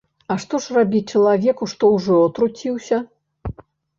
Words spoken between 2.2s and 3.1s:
атруціўся?